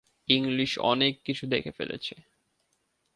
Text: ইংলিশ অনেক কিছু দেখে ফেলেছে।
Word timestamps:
ইংলিশ 0.27 0.71
অনেক 0.83 1.13
কিছু 1.25 1.43
দেখে 1.47 1.71
ফেলেছে। 1.71 2.15